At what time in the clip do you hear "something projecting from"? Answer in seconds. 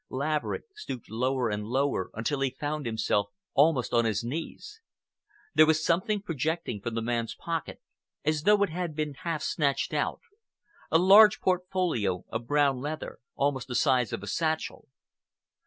5.85-6.95